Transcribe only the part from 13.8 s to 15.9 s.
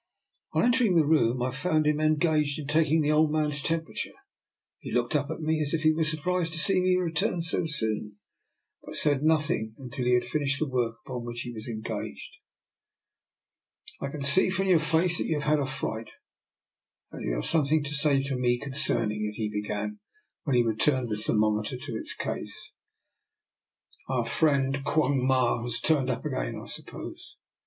I can see from your face that you have had a